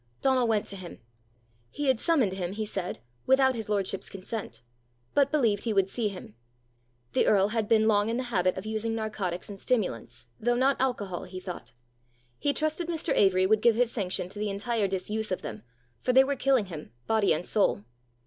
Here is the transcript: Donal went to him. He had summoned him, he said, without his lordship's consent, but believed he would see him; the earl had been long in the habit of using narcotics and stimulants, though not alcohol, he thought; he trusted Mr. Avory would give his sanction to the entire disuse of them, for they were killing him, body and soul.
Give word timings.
Donal 0.19 0.47
went 0.47 0.65
to 0.65 0.75
him. 0.75 0.99
He 1.69 1.85
had 1.87 1.99
summoned 1.99 2.33
him, 2.33 2.53
he 2.53 2.65
said, 2.65 2.97
without 3.27 3.53
his 3.53 3.69
lordship's 3.69 4.09
consent, 4.09 4.63
but 5.13 5.31
believed 5.31 5.63
he 5.63 5.73
would 5.73 5.89
see 5.89 6.07
him; 6.09 6.33
the 7.13 7.27
earl 7.27 7.49
had 7.49 7.67
been 7.67 7.87
long 7.87 8.09
in 8.09 8.17
the 8.17 8.23
habit 8.23 8.57
of 8.57 8.65
using 8.65 8.95
narcotics 8.95 9.47
and 9.47 9.59
stimulants, 9.59 10.29
though 10.39 10.55
not 10.55 10.81
alcohol, 10.81 11.25
he 11.25 11.39
thought; 11.39 11.73
he 12.39 12.51
trusted 12.51 12.87
Mr. 12.87 13.15
Avory 13.15 13.47
would 13.47 13.61
give 13.61 13.75
his 13.75 13.91
sanction 13.91 14.27
to 14.29 14.39
the 14.39 14.49
entire 14.49 14.87
disuse 14.87 15.31
of 15.31 15.43
them, 15.43 15.61
for 16.01 16.13
they 16.13 16.23
were 16.23 16.35
killing 16.35 16.65
him, 16.65 16.91
body 17.05 17.31
and 17.31 17.45
soul. 17.45 17.83